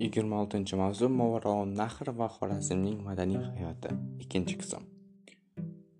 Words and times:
yigirma 0.00 0.40
oltinchi 0.42 0.76
mavzu 0.82 1.08
movarounnahr 1.20 2.10
va 2.18 2.28
xorazmning 2.36 2.98
madaniy 3.08 3.40
hayoti. 3.56 3.94
Ikkinchi 4.24 4.58
qism. 4.62 4.82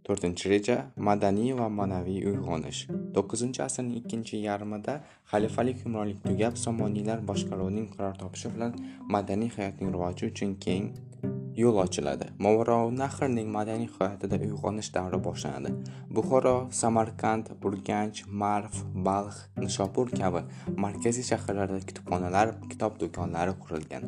To'rtinchi 0.04 0.50
reja 0.52 0.76
madaniy 1.08 1.54
va 1.60 1.68
ma'naviy 1.78 2.26
uyg'onish. 2.30 2.80
To'qqizinchi 3.14 3.62
asrning 3.66 3.94
ikkinchi 4.00 4.42
yarmida 4.42 4.98
xalifalik 5.32 5.80
hukmronlik 5.82 6.20
tugab 6.26 6.60
somoniylar 6.64 7.24
boshqaruvining 7.30 7.88
qaror 7.94 8.18
topishi 8.22 8.52
bilan 8.56 8.76
madaniy 9.16 9.50
hayotning 9.56 9.94
rivoji 9.96 10.30
uchun 10.32 10.52
keng 10.66 10.90
yo'l 11.62 11.76
ochiladi. 11.84 12.26
Nahrning 13.02 13.48
madaniy 13.56 13.88
hayotida 13.96 14.36
uyg'onish 14.46 14.90
davri 14.96 15.18
boshlanadi. 15.26 15.74
Buxoro 16.16 16.54
samarqand 16.80 17.50
urganch 17.66 18.24
marv 18.42 18.74
balx 19.08 19.36
nishopur 19.64 20.06
kabi 20.20 20.40
markaziy 20.84 21.26
shaharlarda 21.30 21.80
kutubxonalar 21.88 22.54
kitob 22.70 22.98
do'konlari 23.02 23.54
qurilgan. 23.62 24.02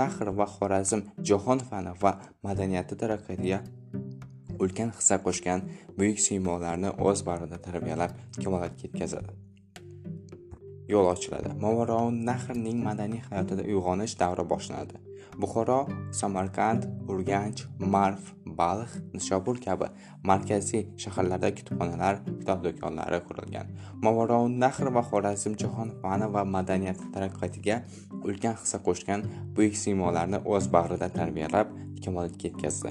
Nahr 0.00 0.28
va 0.38 0.46
xorazm 0.56 1.00
jahon 1.30 1.58
fani 1.70 1.92
va 2.02 2.12
madaniyati 2.46 2.94
taraqqiyotiga 3.02 3.58
ulkan 4.62 4.90
hissa 4.98 5.16
qo'shgan 5.26 5.66
buyuk 5.98 6.18
siymolarni 6.26 6.90
o'z 7.08 7.26
bag'rida 7.28 7.58
tarbiyalab 7.66 8.16
kamolotga 8.42 8.88
yetkazadi. 8.88 9.45
Yo'l 10.92 11.06
ochiladi. 11.14 11.50
Nahrning 12.30 12.78
madaniy 12.88 13.22
hayotida 13.28 13.62
uyg'onish 13.72 14.14
davri 14.22 14.44
boshlanadi. 14.52 14.96
Buxoro 15.42 15.80
samarqand 16.20 16.82
urganch 17.12 17.60
marv 17.94 18.22
balx 18.60 18.90
nishobur 19.14 19.56
kabi 19.66 19.86
markaziy 20.30 20.84
shaharlarda 21.02 21.50
kutubxonalar 21.58 22.14
kitob 22.24 22.62
do'konlari 22.66 23.18
qurilgan. 23.28 23.66
Nahr 24.62 24.86
va 24.96 25.02
xorazm 25.10 25.58
jahon 25.62 25.90
fani 26.02 26.26
va 26.34 26.44
madaniyati 26.56 27.10
taraqqiyotiga 27.14 27.76
ulkan 28.24 28.54
hissa 28.62 28.78
qo'shgan 28.86 29.20
buyuk 29.56 29.76
siymolarni 29.82 30.38
o'z 30.54 30.64
bag'rida 30.76 31.08
tarbiyalab 31.18 31.66
kamolotga 32.04 32.48
yetkazdi. 32.48 32.90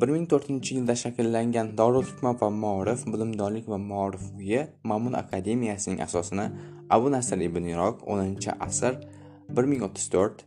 Bir 0.00 0.10
ming 0.12 0.26
to'rtinchi 0.28 0.74
yilda 0.76 0.94
shakllangan 1.02 1.68
dorulhikmat 1.76 2.42
va 2.42 2.48
Ma'rif 2.62 3.04
bilimdonlik 3.12 3.68
va 3.72 3.78
maorif 3.90 4.24
uyi 4.38 4.60
mamun 4.90 5.14
akademiyasining 5.22 6.02
asosini 6.06 6.44
abu 6.96 7.12
nasr 7.14 7.38
ibn 7.46 7.68
iroq 7.74 8.02
o'ninchi 8.14 8.50
asr 8.66 8.98
bir 9.56 9.64
ming 9.70 9.86
o'ttiz 9.86 10.06
to'rt 10.14 10.44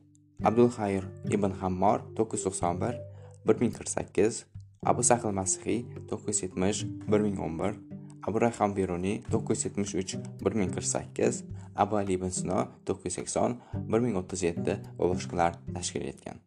abdulxayr 0.49 1.07
ibn 1.37 1.55
hammor 1.61 1.97
to'qqiz 2.19 2.45
yuz 2.45 2.45
to'qson 2.47 2.81
bir 2.83 2.93
bir 3.47 3.57
ming 3.61 3.73
qirq 3.77 3.89
sakkiz 3.95 4.43
abu 4.93 5.07
sahl 5.09 5.33
masihiy 5.39 5.81
to'qqiz 6.11 6.35
yuz 6.35 6.43
yetmish 6.45 6.83
bir 7.11 7.25
ming 7.25 7.41
o'n 7.47 7.57
bir 7.63 7.73
abu 8.27 8.45
Raham 8.45 8.77
beruniy 8.77 9.17
to'qqiz 9.33 9.57
yuz 9.57 9.65
yetmish 9.69 9.95
uch 10.03 10.15
bir 10.45 10.59
ming 10.59 10.77
qirq 10.77 10.89
sakkiz 10.93 11.41
abu 11.87 12.01
ali 12.03 12.19
ibn 12.19 12.37
sino 12.39 12.59
to'qqiz 12.85 13.11
yuz 13.11 13.19
sakson 13.19 13.59
bir 13.73 13.99
ming 14.05 14.15
o'ttiz 14.21 14.47
yetti 14.49 14.79
va 14.99 15.03
boshqalar 15.11 15.51
tashkil 15.73 16.09
etgan. 16.13 16.37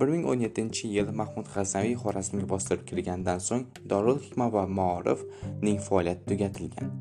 Bir 0.00 0.12
ming 0.14 0.26
o'n 0.32 0.44
yettinchi 0.46 0.88
yil 0.96 1.10
mahmud 1.22 1.48
g'aznaviy 1.54 1.96
xorazmga 2.02 2.46
bostirib 2.52 2.84
kirgandan 2.90 3.40
so'ng 3.48 3.66
dorul 3.92 4.20
hikma 4.26 4.46
va 4.54 4.66
ma'rifning 4.80 5.80
faoliyati 5.88 6.28
tugatilgan 6.30 6.94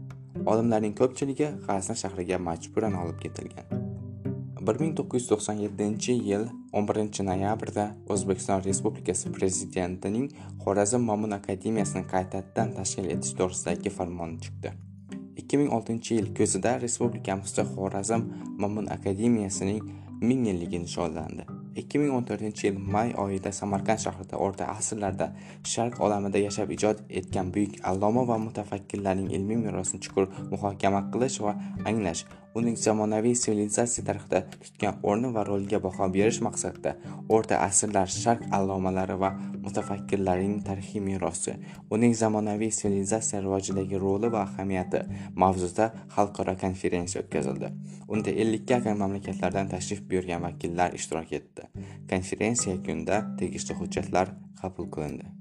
olimlarning 0.53 0.95
ko'pchiligi 1.01 1.53
g'azna 1.67 1.95
shahriga 2.01 2.41
majburan 2.49 2.97
olib 3.03 3.21
ketilgan 3.25 3.79
1997 4.69 6.11
yil 6.11 6.43
11 6.73 7.23
noyabrda 7.25 7.85
O'zbekiston 8.09 8.63
Respublikasi 8.63 9.31
Prezidentining 9.31 10.27
Xorazm 10.65 11.01
Momun 11.09 11.31
akademiyasini 11.31 12.03
qaytadan 12.13 12.75
tashkil 12.79 13.07
etish 13.13 13.33
to'g'risidagi 13.39 13.89
farmoni 13.99 14.37
chiqdi. 14.43 14.73
2006 15.43 16.11
yil 16.17 16.27
kuzida 16.37 16.75
respublikamizda 16.81 17.63
Xorazm 17.71 18.27
Momun 18.57 18.91
akademiyasining 18.97 19.81
1000 20.21 20.45
yilligi 20.51 20.83
nishonlandi. 20.85 21.58
2014 21.75 22.63
yil 22.63 22.79
may 22.95 23.13
oyida 23.23 23.51
Samarqand 23.51 24.01
shahrida 24.05 24.37
o'rta 24.45 24.69
asrlarda 24.73 25.27
sharq 25.73 25.99
olamida 26.05 26.41
yashab 26.47 26.71
ijod 26.77 27.03
etgan 27.21 27.51
buyuk 27.55 27.79
alloma 27.91 28.25
va 28.27 28.37
mutafakkirlarning 28.45 29.31
ilmiy 29.37 29.59
merosini 29.65 30.01
chuqur 30.05 30.27
muhokama 30.51 31.01
qilish 31.13 31.39
va 31.45 31.55
anglash 31.91 32.25
uning 32.55 32.77
zamonaviy 32.77 33.35
sivilizatsiya 33.35 34.05
tarixida 34.07 34.41
tutgan 34.53 34.99
o'rni 35.09 35.29
va 35.35 35.43
roliga 35.49 35.79
baho 35.85 36.07
berish 36.15 36.39
maqsadida 36.47 36.95
o'rta 37.35 37.59
asrlar 37.67 38.09
sharq 38.15 38.41
allomalari 38.57 39.17
va 39.23 39.29
mutafakkirlarining 39.65 40.63
tarixiy 40.69 41.03
merosi 41.09 41.55
uning 41.97 42.15
zamonaviy 42.21 42.71
sivilizatsiya 42.79 43.41
rivojidagi 43.45 44.01
roli 44.05 44.31
va 44.35 44.41
ahamiyati 44.47 45.03
mavzusida 45.43 45.89
xalqaro 46.15 46.55
konferensiya 46.65 47.23
o'tkazildi. 47.23 47.73
Unda 48.13 48.31
ellikka 48.43 48.79
yaqin 48.79 48.97
mamlakatlardan 49.03 49.69
tashrif 49.73 50.01
buyurgan 50.09 50.41
vakillar 50.47 50.95
ishtirok 51.01 51.35
etdi. 51.41 51.67
Konferensiya 52.13 52.75
yakunida 52.75 53.21
tegishli 53.41 53.77
hujjatlar 53.81 54.33
qabul 54.61 54.89
qilindi. 54.95 55.38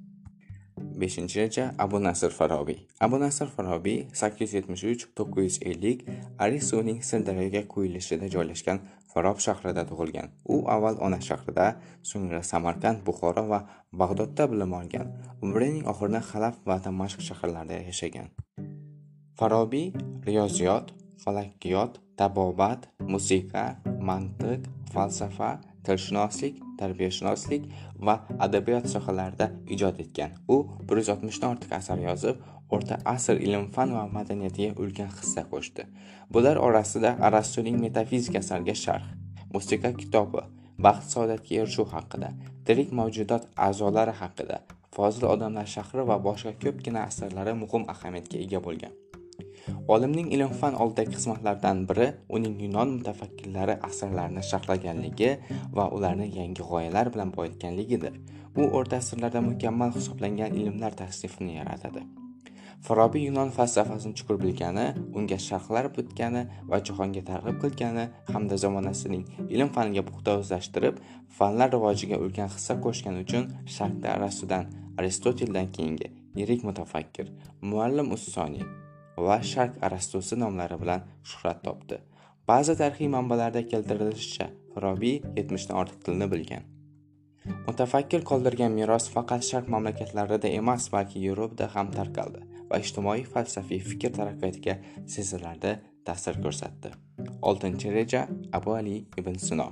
Beshinchi 1.00 1.40
reja 1.40 1.64
abu 1.78 1.98
nasr 2.00 2.30
farobiy. 2.38 2.78
Abu 3.00 3.18
nasr 3.22 3.48
farobiy 3.56 4.06
sakkiz 4.20 4.52
yuz 4.52 4.54
yetmish 4.58 4.84
uch 4.92 5.04
to'qqiz 5.18 5.44
yuz 5.46 5.56
ellik 5.70 6.04
arisuning 6.44 7.00
sirdaryoga 7.10 7.62
quyilishida 7.72 8.28
joylashgan 8.34 8.80
farob 9.12 9.38
shahrida 9.46 9.84
tug'ilgan. 9.90 10.28
U 10.54 10.56
avval 10.74 11.00
ona 11.06 11.20
shahrida 11.28 11.66
so'ngra 12.10 12.42
samarqand 12.52 13.02
buxoro 13.08 13.44
va 13.52 13.60
bag'dodda 14.02 14.50
bilim 14.52 14.72
olgan. 14.80 15.06
Umrining 15.42 15.84
oxirini 15.92 16.22
halab 16.30 16.54
va 16.68 16.76
damashq 16.86 17.20
shaharlarida 17.28 17.82
yashagan. 17.88 18.28
Farobiy 19.38 19.92
riyoziyot 20.26 20.94
falakkiyot 21.24 22.00
tabobat 22.18 22.88
musiqa 23.12 23.64
mantiq 24.08 24.60
falsafa 24.92 25.50
tilshunoslik 25.84 26.67
tarbiyashunoslik 26.80 27.66
va 28.06 28.14
adabiyot 28.46 28.86
sohalarida 28.94 29.50
ijod 29.76 30.00
etgan. 30.04 30.36
U 30.48 30.56
160 30.92 31.42
dan 31.42 31.56
ortiq 31.56 31.74
asar 31.80 31.98
yozib 32.08 32.36
o'rta 32.74 33.00
asr 33.14 33.40
ilm 33.46 33.70
fan 33.76 33.94
va 33.96 34.04
madaniyatiga 34.18 34.74
ulkan 34.82 35.10
hissa 35.18 35.44
qo'shdi. 35.52 35.86
Bular 36.34 36.56
orasida 36.68 37.16
arastuning 37.28 37.80
metafizika 37.84 38.44
asariga 38.44 38.76
sharh 38.84 39.06
musiqa 39.54 39.92
kitobi 40.00 40.44
baxt 40.86 41.14
saodatga 41.14 41.60
erishuv 41.62 41.88
haqida 41.96 42.32
tirik 42.66 42.90
mavjudot 43.00 43.48
a'zolari 43.68 44.14
haqida 44.22 44.58
fozil 44.96 45.28
odamlar 45.34 45.66
shahri 45.76 46.06
va 46.10 46.16
boshqa 46.28 46.52
ko'pgina 46.64 47.04
asarlari 47.10 47.54
muhim 47.62 47.84
ahamiyatga 47.94 48.42
ega 48.46 48.60
bo'lgan. 48.66 48.92
Olimning 49.94 50.28
ilm 50.36 50.52
fan 50.60 50.74
oldidagi 50.82 51.16
xizmatlaridan 51.16 51.82
biri 51.88 52.08
uning 52.38 52.54
yunon 52.64 52.94
mutafakkirlari 52.98 53.74
asarlarini 53.88 54.44
sharhlaganligi 54.50 55.30
va 55.80 55.90
ularni 55.96 56.30
yangi 56.38 56.62
g'oyalar 56.70 57.12
bilan 57.14 57.34
boyitganligidir. 57.36 58.14
U 58.60 58.62
o'rta 58.78 59.02
asrlarda 59.02 59.40
mukammal 59.50 59.92
hisoblangan 59.98 60.56
ilmlar 60.62 60.96
tasnifini 61.02 61.60
yaratadi. 61.60 62.02
Farobiy 62.86 63.24
yunon 63.26 63.50
falsafasini 63.50 64.14
chuqur 64.18 64.36
bilgani 64.42 64.86
unga 65.14 65.38
sharhlar 65.46 65.88
bitgani 65.96 66.42
va 66.70 66.78
jahonga 66.88 67.22
targ'ib 67.30 67.56
qilgani 67.64 68.04
hamda 68.32 68.56
zamonasining 68.64 69.24
ilm 69.54 69.72
faniga 69.76 70.04
puxta 70.10 70.36
o'zlashtirib 70.40 71.00
fanlar 71.38 71.72
rivojiga 71.76 72.20
ulkan 72.24 72.52
hissa 72.56 72.80
qo'shgani 72.84 73.24
uchun 73.26 73.48
sharqda 73.76 74.14
arastudan 74.16 74.74
aristoteldan 74.98 75.72
keyingi 75.78 76.12
yirik 76.42 76.68
mutafakkir 76.68 77.32
muallim 77.72 78.12
ussoniy 78.18 78.68
va 79.26 79.38
sharq 79.52 79.78
arastosi 79.86 80.38
nomlari 80.42 80.78
bilan 80.82 81.04
shuhrat 81.30 81.62
topdi. 81.66 81.98
Ba'zi 82.48 82.74
tarixiy 82.80 83.08
manbalarda 83.16 83.62
keltirilishicha 83.72 84.48
farobiy 84.74 85.16
yetmishdan 85.38 85.80
ortiq 85.82 86.04
tilni 86.06 86.28
bilgan. 86.34 86.68
Mutafakkir 87.66 88.24
qoldirgan 88.30 88.72
meros 88.78 89.08
faqat 89.14 89.44
sharq 89.50 89.68
mamlakatlarida 89.74 90.48
emas 90.60 90.88
balki 90.94 91.24
yevropada 91.26 91.68
ham 91.74 91.92
tarqaldi 91.98 92.44
va 92.70 92.80
ijtimoiy 92.84 93.24
falsafiy 93.34 93.80
fikr 93.90 94.14
taraqqiyotiga 94.18 94.78
sezilarli 95.16 95.74
ta'sir 96.08 96.40
ko'rsatdi. 96.44 96.94
Oltinchi 97.50 97.92
reja 97.98 98.24
abu 98.60 98.74
ali 98.80 98.96
ibn 99.20 99.38
sino. 99.48 99.68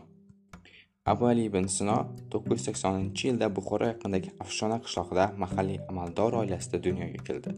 Abu 1.06 1.26
ali 1.26 1.44
ibn 1.44 1.66
sino 1.66 1.96
980 2.30 3.24
yilda 3.24 3.48
buxoro 3.56 3.86
yaqinidagi 3.92 4.30
afshona 4.44 4.78
qishlog'ida 4.84 5.26
mahalliy 5.42 5.78
amaldor 5.90 6.32
oilasida 6.40 6.82
dunyoga 6.86 7.20
keldi. 7.28 7.54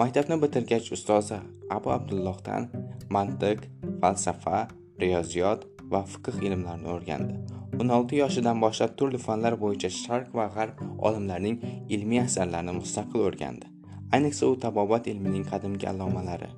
Maktabni 0.00 0.36
bitirgach 0.42 0.92
ustozi 0.96 1.38
abu 1.76 1.92
abdullohdan 1.96 2.68
mantiq 3.16 3.64
falsafa 4.02 4.68
riyoziyot 5.02 5.64
va 5.92 6.02
fiqh 6.12 6.38
ilmlarini 6.46 6.88
o'rgandi. 6.94 7.34
16 7.82 8.16
yoshidan 8.22 8.60
boshlab 8.64 8.96
turli 8.98 9.18
fanlar 9.26 9.56
bo'yicha 9.62 9.90
sharq 10.02 10.34
va 10.38 10.46
g'arb 10.56 10.82
olimlarining 11.08 11.56
ilmiy 11.96 12.20
asarlarini 12.26 12.76
mustaqil 12.80 13.28
o'rgandi. 13.28 13.66
Ayniqsa 14.16 14.52
u 14.52 14.58
tabobat 14.66 15.08
ilmining 15.12 15.46
qadimgi 15.52 15.88
allomalari. 15.92 16.50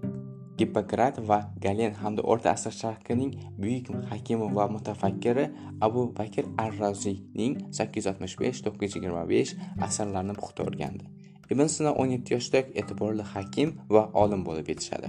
Gippokrat 0.59 1.19
va 1.31 1.39
galen 1.65 1.95
hamda 2.03 2.23
o'rta 2.33 2.53
asr 2.57 2.75
sharqining 2.83 3.33
buyuk 3.63 3.89
hakimi 4.13 4.47
va 4.57 4.69
mutafakkiri 4.75 5.45
abu 5.87 6.03
bakr 6.19 6.45
ar 6.65 6.73
roziyning 6.83 7.55
sakkiz 7.79 8.05
yuz 8.05 8.13
oltmish 8.13 8.37
besh 8.43 8.63
to'qqiz 8.67 8.89
yuz 8.89 8.97
yigirma 8.99 9.25
besh 9.35 9.53
asarlarini 9.89 10.35
puxta 10.41 10.69
o'rgandi. 10.69 11.05
Ibn 11.53 11.67
sino 11.67 11.91
17 12.03 12.33
yoshda 12.35 12.61
e'tiborli 12.81 13.25
hakim 13.35 13.73
va 13.95 14.03
olim 14.23 14.45
bo'lib 14.49 14.69
yetishadi. 14.73 15.09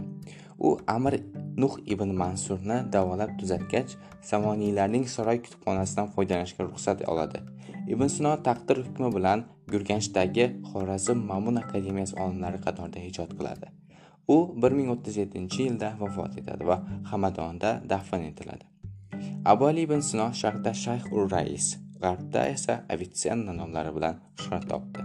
U 0.68 0.70
amir 0.96 1.16
nuh 1.64 1.76
ibn 1.94 2.10
mansurni 2.22 2.78
davolab 2.96 3.32
tuzatgach 3.40 3.94
samoniylarning 4.30 5.06
saroy 5.16 5.40
kutubxonasidan 5.46 6.12
foydalanishga 6.16 6.68
ruxsat 6.68 7.06
oladi. 7.14 7.40
Ibn 7.94 8.08
sino 8.16 8.32
taqdir 8.48 8.84
hukmi 8.88 9.10
bilan 9.16 9.46
gurganchdagi 9.72 10.46
xorazm 10.72 11.24
mamun 11.32 11.62
akademiyasi 11.64 12.20
olimlari 12.24 12.60
qatorida 12.66 13.00
ijod 13.12 13.32
qiladi. 13.40 13.72
U 14.28 14.38
1037 14.66 15.60
yilda 15.60 15.96
vafot 16.00 16.38
etadi 16.38 16.66
va 16.66 16.78
hamadonda 17.12 17.82
dafn 17.90 18.22
etiladi. 18.32 18.66
Abu 19.46 19.66
ali 19.68 19.82
ibn 19.82 20.00
sino 20.00 20.28
sharqda 20.42 20.74
shayx 20.84 21.04
ur 21.12 21.32
rais 21.32 21.78
g'arbda 22.04 22.46
esa 22.56 22.76
avitsenna 22.94 23.54
nomlari 23.62 23.92
bilan 23.96 24.22
shuhrat 24.42 24.70
topdi. 24.70 25.00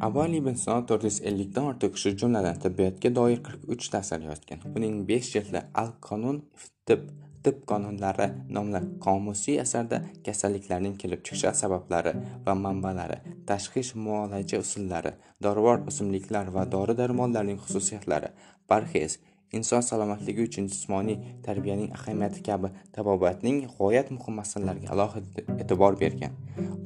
Abu 0.00 0.20
ali 0.20 0.36
ibn 0.42 0.54
sino 0.54 0.76
450 0.86 1.54
dan 1.56 1.64
ortiq 1.72 2.00
shu 2.02 2.16
jumladan 2.20 2.56
tibbiyotga 2.64 3.14
doir 3.18 3.42
43 3.42 3.90
ta 3.92 3.98
asar 4.04 4.20
yozgan 4.30 4.64
uning 4.76 4.96
5 5.08 5.30
jildli 5.34 5.60
al 5.82 5.90
qonun 6.08 6.42
tib 6.86 7.02
tib 7.44 7.60
qonunlari 7.70 8.26
nomli 8.56 8.80
qomusiy 9.04 9.58
asarda 9.64 9.98
kasalliklarning 10.26 10.94
kelib 11.02 11.20
chiqish 11.26 11.58
sabablari 11.62 12.12
va 12.46 12.54
manbalari 12.64 13.18
tashxis 13.50 13.90
muolaja 14.04 14.60
usullari 14.64 15.12
dorivor 15.46 15.82
o'simliklar 15.90 16.46
va 16.56 16.64
dori 16.74 16.94
darmonlarning 17.00 17.58
xususiyatlari 17.64 18.30
parhez 18.68 19.18
inson 19.52 19.82
salomatligi 19.82 20.42
uchun 20.48 20.66
jismoniy 20.72 21.18
tarbiyaning 21.46 21.92
ahamiyati 21.96 22.42
kabi 22.48 22.68
tabobatning 22.96 23.58
g'oyat 23.76 24.10
muhim 24.16 24.34
masalalarga 24.40 24.88
alohida 24.94 25.44
e'tibor 25.62 25.98
bergan. 26.02 26.32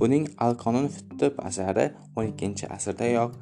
Uning 0.05 0.29
al 0.47 0.55
qonun 0.63 0.91
tib 1.21 1.41
asari 1.49 1.87
12 2.17 2.69
asrdayoq 2.77 3.33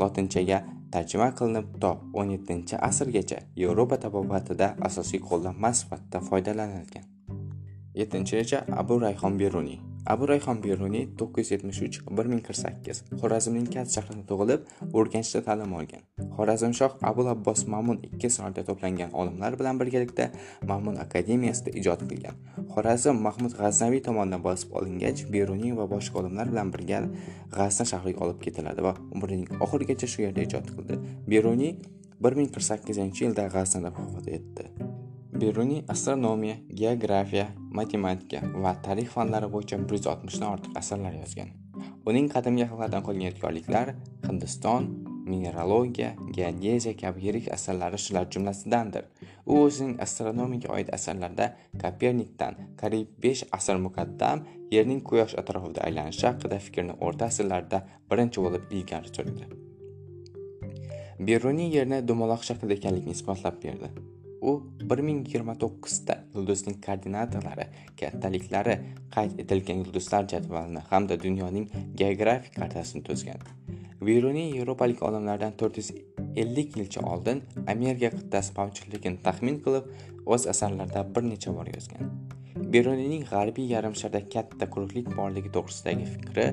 lotinchaga 0.00 0.62
tarjima 0.92 1.28
qilinib 1.38 1.66
to 1.82 1.90
17 2.14 2.78
asrgacha 2.88 3.42
yevropa 3.62 3.98
tabobatida 4.04 4.68
asosiy 4.88 5.20
qo'llanma 5.28 5.74
sifatida 5.80 6.20
foydalanilgan. 6.28 7.04
7 7.94 8.32
reja 8.38 8.64
abu 8.82 8.98
rayhon 9.04 9.38
beruniy. 9.42 9.95
Abu 10.06 10.26
rayhon 10.30 10.62
beruniy 10.62 11.08
973-1048 11.18 13.18
xorazmning 13.20 13.66
kat 13.74 13.90
shahrida 13.94 14.22
tug'ilib 14.30 14.60
o'rganchda 14.98 15.40
ta'lim 15.48 15.72
olgan. 15.78 16.02
Xorazmshoh 16.36 16.92
abul 17.10 17.30
abbos 17.32 17.64
mamun 17.74 17.98
ikki 18.08 18.30
soatda 18.36 18.62
to'plangan 18.68 19.10
olimlar 19.20 19.58
bilan 19.60 19.80
birgalikda 19.80 20.26
mamun 20.70 21.00
akademiyasida 21.04 21.74
ijod 21.80 22.06
qilgan. 22.10 22.36
Xorazm 22.74 23.18
mahmud 23.26 23.52
g'aznaviy 23.60 24.02
tomonidan 24.08 24.44
bosib 24.46 24.76
olingach 24.78 25.24
beruniy 25.34 25.74
va 25.80 25.86
boshqa 25.94 26.22
olimlar 26.22 26.46
bilan 26.52 26.70
birga 26.74 27.00
g'azna 27.56 27.84
shahriga 27.92 28.22
olib 28.26 28.38
ketiladi 28.46 28.86
va 28.88 28.94
umrining 29.14 29.50
oxirigacha 29.64 30.06
shu 30.12 30.22
yerda 30.26 30.46
ijod 30.48 30.70
qildi. 30.76 31.00
Beruniy 31.32 31.72
1048 32.30 33.22
yilda 33.22 33.50
g'aznada 33.56 33.90
vafot 33.98 34.30
etdi. 34.38 34.70
Beruniy 35.40 35.84
astronomiya 35.88 36.56
geografiya 36.80 37.46
matematika 37.78 38.40
va 38.62 38.72
tarix 38.86 39.08
fanlari 39.16 39.48
bo'yicha 39.54 39.76
160 39.76 40.40
dan 40.40 40.48
ortiq 40.54 40.78
asarlar 40.80 41.14
yozgan. 41.22 41.50
Uning 42.08 42.28
qadimgi 42.34 42.64
xalqlardan 42.70 43.02
qolgan 43.06 43.26
yodgorliklar 43.28 43.92
hindiston 44.28 44.88
mineralogiya 45.32 46.10
geodeziya 46.36 46.94
kabi 47.02 47.26
yirik 47.26 47.50
asarlari 47.56 47.98
shular 48.04 48.30
jumlasidandir. 48.32 49.04
U 49.46 49.60
o'zining 49.66 50.00
astronomiyaga 50.06 50.72
oid 50.76 50.94
asarlarida 50.98 51.50
kopernikdan 51.82 52.58
qariyb 52.80 53.12
5 53.28 53.44
asr 53.58 53.82
muqaddam 53.86 54.44
yerning 54.76 55.04
quyosh 55.10 55.38
atrofida 55.42 55.84
aylanishi 55.88 56.26
haqida 56.30 56.58
fikrni 56.66 56.98
o'rta 57.06 57.30
asrlarda 57.30 57.84
birinchi 58.10 58.44
bo'lib 58.44 58.76
ilgari 58.78 59.14
surdi. 59.16 59.44
Beruniy 61.28 61.72
yerni 61.76 62.04
dumaloq 62.08 62.42
shaklda 62.48 62.78
ekanligini 62.80 63.18
isbotlab 63.18 63.64
berdi. 63.64 64.15
U 64.42 64.60
1029 64.80 66.04
ta 66.06 66.18
yulduzning 66.34 66.78
koordinatalari 66.86 67.68
kattaliklari 68.00 68.78
qayd 69.16 69.38
etilgan 69.44 69.84
yulduzlar 69.84 70.28
jadvalini 70.34 70.84
hamda 70.90 71.22
dunyoning 71.22 71.70
geografik 72.02 72.54
kartasini 72.60 73.02
tuzgan 73.02 73.40
beruniy 74.00 74.56
yevropalik 74.56 75.02
olimlardan 75.02 75.52
450 75.58 76.78
yilcha 76.78 77.00
oldin 77.00 77.42
amerika 77.68 78.10
qit'asi 78.16 78.52
mavjudligini 78.58 79.22
taxmin 79.28 79.60
qilib 79.64 79.84
o'z 80.26 80.46
asarlarida 80.52 81.02
bir 81.14 81.24
necha 81.30 81.54
bor 81.58 81.68
yozgan. 81.74 82.10
Beruniyning 82.74 83.24
g'arbiy 83.30 83.70
yarim 83.74 83.94
sharda 84.00 84.20
katta 84.34 84.68
quruqlik 84.74 85.08
borligi 85.18 85.52
to'g'risidagi 85.56 86.06
fikri 86.14 86.46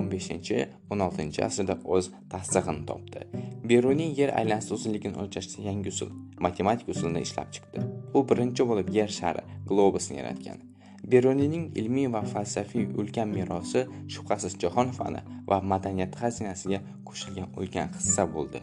15-16 0.00 1.44
asrda 1.48 1.78
o'z 1.96 2.10
tasdig'ini 2.32 2.86
topdi. 2.90 3.43
Beruniy 3.64 4.12
yer 4.20 4.30
aylanish 4.38 4.70
uzunligini 4.76 5.16
o'lchashda 5.22 5.62
yangi 5.68 5.88
usul 5.94 6.10
matematik 6.46 6.88
usulni 6.94 7.20
ishlab 7.26 7.48
chiqdi. 7.54 7.84
U 8.16 8.22
birinchi 8.28 8.66
bo'lib 8.70 8.92
yer 8.98 9.10
shari 9.18 9.42
globusni 9.70 10.18
yaratgan. 10.20 10.60
Beruniyning 11.12 11.64
ilmiy 11.80 12.12
va 12.12 12.22
falsafiy 12.34 12.86
ulkan 13.00 13.28
merosi 13.28 13.86
shubhasiz 14.14 14.58
jahon 14.62 14.92
fani 14.98 15.24
va 15.50 15.60
madaniyat 15.72 16.16
xazinasiga 16.20 16.80
qo'shilgan 17.08 17.50
ulkan 17.60 17.92
hissa 17.98 18.28
bo'ldi. 18.36 18.62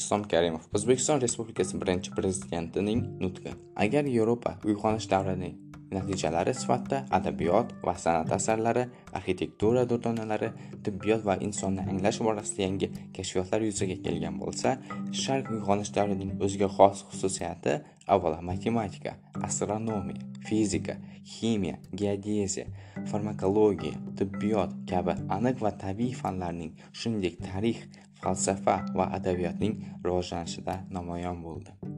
Islom 0.00 0.22
karimov 0.32 0.68
o'zbekiston 0.76 1.22
respublikasi 1.24 1.80
birinchi 1.82 2.14
prezidentining 2.18 3.02
nutqi. 3.24 3.56
Agar 3.84 4.04
yevropa 4.16 4.56
uyg'onish 4.64 5.10
davrining 5.14 5.58
natijalari 5.94 6.54
sifatida 6.54 6.98
adabiyot 7.18 7.74
va 7.86 7.94
san'at 8.04 8.32
asarlari 8.38 8.84
arxitektura 9.18 9.84
durdonalari 9.90 10.50
tibbiyot 10.84 11.24
va 11.28 11.36
insonni 11.46 11.82
anglash 11.92 12.20
borasida 12.26 12.62
yangi 12.66 12.90
kashfiyotlar 13.16 13.60
yuzaga 13.68 13.96
kelgan 14.04 14.36
bo'lsa 14.42 14.76
sharq 15.22 15.52
uyg'onish 15.56 15.92
davrining 15.96 16.32
o'ziga 16.44 16.68
xos 16.76 17.04
xususiyati 17.10 17.78
avvalo 18.14 18.42
matematika 18.50 19.16
astronomiya 19.48 20.22
fizika 20.46 20.94
ximiya 21.32 21.76
geodeziya 22.00 22.66
farmakologiya 23.10 23.96
tibbiyot 24.18 24.70
kabi 24.90 25.12
aniq 25.36 25.56
va 25.64 25.72
tabiiy 25.84 26.14
fanlarning 26.22 26.72
shuningdek 26.98 27.36
tarix 27.46 27.78
falsafa 28.22 28.76
va 28.98 29.08
adabiyotning 29.18 29.74
rivojlanishida 30.04 30.74
namoyon 30.96 31.42
bo'ldi. 31.46 31.89